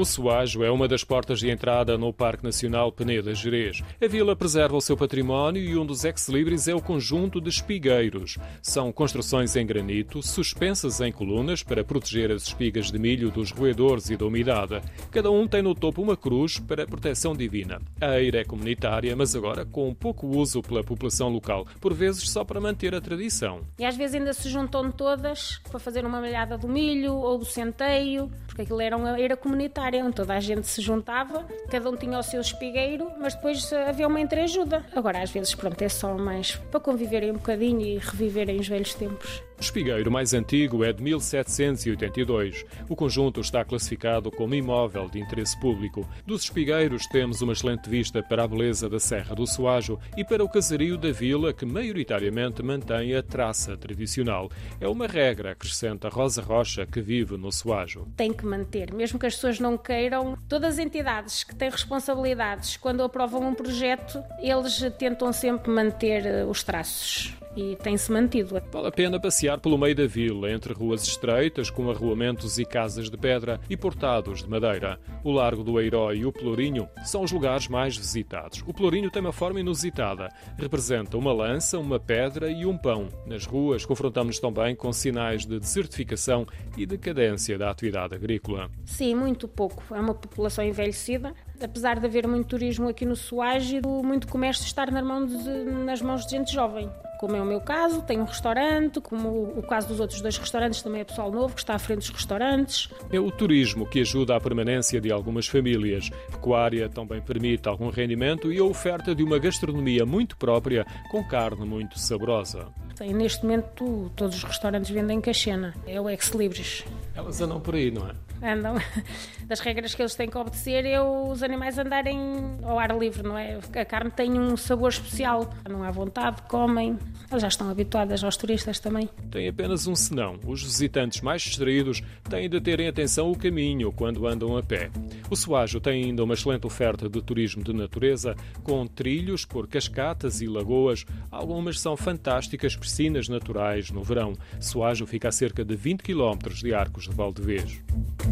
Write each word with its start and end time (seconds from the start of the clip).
O 0.00 0.04
Soajo 0.06 0.64
é 0.64 0.70
uma 0.70 0.88
das 0.88 1.04
portas 1.04 1.40
de 1.40 1.50
entrada 1.50 1.98
no 1.98 2.10
Parque 2.10 2.42
Nacional 2.42 2.90
Peneda 2.90 3.34
Gerês. 3.34 3.82
A 4.02 4.08
vila 4.08 4.34
preserva 4.34 4.74
o 4.74 4.80
seu 4.80 4.96
património 4.96 5.62
e 5.62 5.76
um 5.76 5.84
dos 5.84 6.06
ex-libris 6.06 6.68
é 6.68 6.74
o 6.74 6.80
conjunto 6.80 7.38
de 7.38 7.50
espigueiros. 7.50 8.38
São 8.62 8.90
construções 8.92 9.56
em 9.56 9.66
granito, 9.66 10.22
suspensas 10.22 11.02
em 11.02 11.12
colunas 11.12 11.62
para 11.62 11.84
proteger 11.84 12.32
as 12.32 12.44
espigas 12.44 12.90
de 12.90 12.98
milho 12.98 13.30
dos 13.30 13.50
roedores 13.50 14.08
e 14.08 14.16
da 14.16 14.24
umidade. 14.24 14.80
Cada 15.10 15.30
um 15.30 15.46
tem 15.46 15.60
no 15.60 15.74
topo 15.74 16.00
uma 16.00 16.16
cruz 16.16 16.58
para 16.58 16.86
proteção 16.86 17.36
divina. 17.36 17.78
A 18.00 18.18
eira 18.18 18.40
é 18.40 18.44
comunitária, 18.44 19.14
mas 19.14 19.36
agora 19.36 19.66
com 19.66 19.92
pouco 19.92 20.26
uso 20.28 20.62
pela 20.62 20.82
população 20.82 21.28
local, 21.28 21.66
por 21.78 21.92
vezes 21.92 22.30
só 22.30 22.42
para 22.42 22.58
manter 22.58 22.94
a 22.94 23.02
tradição. 23.02 23.60
E 23.78 23.84
às 23.84 23.98
vezes 23.98 24.14
ainda 24.14 24.32
se 24.32 24.48
juntam 24.48 24.90
todas 24.90 25.58
para 25.68 25.78
fazer 25.78 26.06
uma 26.06 26.22
malhada 26.22 26.56
do 26.56 26.66
milho 26.66 27.12
ou 27.16 27.36
do 27.36 27.44
centeio, 27.44 28.30
porque 28.46 28.62
aquilo 28.62 28.80
era 28.80 28.96
uma 28.96 29.20
eira 29.20 29.36
comunitária 29.36 29.89
onde 29.98 30.14
toda 30.14 30.34
a 30.34 30.40
gente 30.40 30.66
se 30.66 30.80
juntava, 30.80 31.46
cada 31.70 31.90
um 31.90 31.96
tinha 31.96 32.18
o 32.18 32.22
seu 32.22 32.40
espigueiro, 32.40 33.10
mas 33.18 33.34
depois 33.34 33.72
havia 33.72 34.06
uma 34.06 34.20
entreajuda. 34.20 34.84
Agora, 34.94 35.22
às 35.22 35.30
vezes, 35.30 35.54
pronto, 35.54 35.80
é 35.82 35.88
só 35.88 36.16
mais 36.16 36.56
para 36.70 36.80
conviverem 36.80 37.30
um 37.30 37.34
bocadinho 37.34 37.80
e 37.80 37.98
reviverem 37.98 38.60
os 38.60 38.68
velhos 38.68 38.94
tempos. 38.94 39.42
O 39.60 39.62
espigueiro 39.62 40.10
mais 40.10 40.32
antigo 40.32 40.82
é 40.82 40.90
de 40.90 41.02
1782. 41.02 42.64
O 42.88 42.96
conjunto 42.96 43.42
está 43.42 43.62
classificado 43.62 44.30
como 44.30 44.54
imóvel 44.54 45.06
de 45.06 45.20
interesse 45.20 45.60
público. 45.60 46.08
Dos 46.24 46.44
espigueiros 46.44 47.06
temos 47.06 47.42
uma 47.42 47.52
excelente 47.52 47.86
vista 47.90 48.22
para 48.22 48.42
a 48.42 48.48
beleza 48.48 48.88
da 48.88 48.98
Serra 48.98 49.34
do 49.34 49.46
Soajo 49.46 50.00
e 50.16 50.24
para 50.24 50.42
o 50.42 50.48
casario 50.48 50.96
da 50.96 51.12
vila, 51.12 51.52
que 51.52 51.66
maioritariamente 51.66 52.62
mantém 52.62 53.14
a 53.14 53.22
traça 53.22 53.76
tradicional. 53.76 54.50
É 54.80 54.88
uma 54.88 55.06
regra, 55.06 55.52
acrescenta 55.52 56.08
Rosa 56.08 56.40
Rocha, 56.40 56.86
que 56.86 57.02
vive 57.02 57.36
no 57.36 57.52
Soajo. 57.52 58.08
Tem 58.16 58.32
que 58.32 58.46
manter, 58.46 58.94
mesmo 58.94 59.18
que 59.18 59.26
as 59.26 59.34
pessoas 59.34 59.60
não 59.60 59.76
queiram, 59.76 60.38
todas 60.48 60.76
as 60.76 60.78
entidades 60.78 61.44
que 61.44 61.54
têm 61.54 61.68
responsabilidades, 61.68 62.78
quando 62.78 63.02
aprovam 63.02 63.46
um 63.46 63.54
projeto, 63.54 64.24
eles 64.40 64.80
tentam 64.98 65.30
sempre 65.34 65.70
manter 65.70 66.24
eh, 66.24 66.44
os 66.46 66.62
traços 66.62 67.38
e 67.56 67.76
tem-se 67.76 68.10
mantido. 68.12 68.60
Vale 68.70 68.88
a 68.88 68.92
pena 68.92 69.20
passear 69.20 69.58
pelo 69.58 69.78
meio 69.78 69.94
da 69.94 70.06
vila, 70.06 70.50
entre 70.50 70.72
ruas 70.72 71.02
estreitas, 71.02 71.70
com 71.70 71.90
arruamentos 71.90 72.58
e 72.58 72.64
casas 72.64 73.10
de 73.10 73.16
pedra 73.16 73.60
e 73.68 73.76
portados 73.76 74.42
de 74.42 74.48
madeira. 74.48 74.98
O 75.24 75.30
Largo 75.30 75.62
do 75.62 75.80
Eiró 75.80 76.12
e 76.12 76.24
o 76.24 76.32
Pelourinho 76.32 76.88
são 77.04 77.22
os 77.22 77.32
lugares 77.32 77.68
mais 77.68 77.96
visitados. 77.96 78.62
O 78.66 78.72
Pelourinho 78.72 79.10
tem 79.10 79.20
uma 79.20 79.32
forma 79.32 79.60
inusitada. 79.60 80.28
Representa 80.58 81.16
uma 81.16 81.32
lança, 81.32 81.78
uma 81.78 81.98
pedra 81.98 82.50
e 82.50 82.64
um 82.64 82.76
pão. 82.76 83.08
Nas 83.26 83.46
ruas 83.46 83.84
confrontamos-nos 83.84 84.40
também 84.40 84.74
com 84.74 84.92
sinais 84.92 85.44
de 85.44 85.58
desertificação 85.58 86.46
e 86.76 86.86
decadência 86.86 87.58
da 87.58 87.70
atividade 87.70 88.14
agrícola. 88.14 88.70
Sim, 88.84 89.14
muito 89.14 89.48
pouco. 89.48 89.82
É 89.94 90.00
uma 90.00 90.14
população 90.14 90.64
envelhecida. 90.64 91.34
Apesar 91.62 91.98
de 91.98 92.06
haver 92.06 92.26
muito 92.26 92.46
turismo 92.48 92.88
aqui 92.88 93.04
no 93.04 93.16
Soage, 93.16 93.80
muito 93.84 94.26
comércio 94.26 94.64
estar 94.64 94.90
nas 94.90 95.04
mãos 95.04 95.44
de, 95.44 95.50
nas 95.64 96.00
mãos 96.00 96.24
de 96.24 96.30
gente 96.32 96.52
jovem 96.52 96.90
como 97.20 97.36
é 97.36 97.42
o 97.42 97.44
meu 97.44 97.60
caso, 97.60 98.00
tenho 98.00 98.22
um 98.22 98.24
restaurante, 98.24 98.98
como 98.98 99.28
o 99.54 99.62
caso 99.62 99.88
dos 99.88 100.00
outros 100.00 100.22
dois 100.22 100.38
restaurantes 100.38 100.80
também 100.80 101.02
é 101.02 101.04
pessoal 101.04 101.30
novo 101.30 101.52
que 101.52 101.60
está 101.60 101.74
à 101.74 101.78
frente 101.78 101.98
dos 101.98 102.08
restaurantes. 102.08 102.88
É 103.12 103.20
o 103.20 103.30
turismo 103.30 103.86
que 103.86 104.00
ajuda 104.00 104.34
à 104.34 104.40
permanência 104.40 104.98
de 105.02 105.12
algumas 105.12 105.46
famílias. 105.46 106.08
Pecuária 106.30 106.88
também 106.88 107.20
permite 107.20 107.68
algum 107.68 107.90
rendimento 107.90 108.50
e 108.50 108.58
a 108.58 108.64
oferta 108.64 109.14
de 109.14 109.22
uma 109.22 109.38
gastronomia 109.38 110.06
muito 110.06 110.34
própria, 110.38 110.86
com 111.10 111.22
carne 111.22 111.66
muito 111.66 111.98
saborosa. 111.98 112.68
Neste 112.98 113.42
momento, 113.42 114.10
todos 114.16 114.36
os 114.36 114.44
restaurantes 114.44 114.90
vendem 114.90 115.20
cachena. 115.20 115.74
É 115.86 116.00
o 116.00 116.08
ex-libris. 116.08 116.86
Elas 117.14 117.38
andam 117.42 117.60
por 117.60 117.74
aí, 117.74 117.90
não 117.90 118.08
é? 118.08 118.29
Andam, 118.42 118.76
das 119.46 119.60
regras 119.60 119.94
que 119.94 120.02
eles 120.02 120.14
têm 120.14 120.28
que 120.28 120.36
obedecer, 120.36 120.84
é 120.84 121.00
os 121.00 121.42
animais 121.42 121.78
andarem 121.78 122.18
ao 122.62 122.78
ar 122.78 122.96
livre, 122.96 123.22
não 123.22 123.36
é? 123.36 123.58
A 123.74 123.84
carne 123.84 124.10
tem 124.10 124.38
um 124.38 124.56
sabor 124.56 124.90
especial, 124.90 125.52
não 125.68 125.82
há 125.82 125.90
vontade, 125.90 126.42
comem. 126.42 126.98
Elas 127.30 127.42
já 127.42 127.48
estão 127.48 127.70
habituadas 127.70 128.24
aos 128.24 128.36
turistas 128.36 128.78
também. 128.78 129.08
Tem 129.30 129.48
apenas 129.48 129.86
um 129.86 129.94
senão. 129.94 130.38
Os 130.46 130.62
visitantes 130.62 131.20
mais 131.20 131.42
distraídos 131.42 132.02
têm 132.28 132.48
de 132.48 132.60
terem 132.60 132.88
atenção 132.88 133.28
ao 133.28 133.36
caminho 133.36 133.92
quando 133.92 134.26
andam 134.26 134.56
a 134.56 134.62
pé. 134.62 134.90
O 135.30 135.36
Soajo 135.36 135.80
tem 135.80 136.04
ainda 136.04 136.24
uma 136.24 136.34
excelente 136.34 136.66
oferta 136.66 137.08
de 137.08 137.22
turismo 137.22 137.62
de 137.62 137.72
natureza, 137.72 138.34
com 138.62 138.86
trilhos 138.86 139.44
por 139.44 139.66
cascatas 139.66 140.40
e 140.40 140.46
lagoas. 140.46 141.04
Algumas 141.30 141.80
são 141.80 141.96
fantásticas 141.96 142.76
piscinas 142.76 143.28
naturais 143.28 143.90
no 143.90 144.02
verão. 144.02 144.34
Soajo 144.58 145.06
fica 145.06 145.28
a 145.28 145.32
cerca 145.32 145.64
de 145.64 145.76
20 145.76 146.02
km 146.02 146.52
de 146.54 146.74
Arcos 146.74 147.04
de 147.08 147.14
Valdevez. 147.14 147.80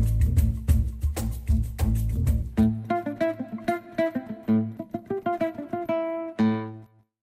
Thank 0.01 0.39
you. 0.39 0.48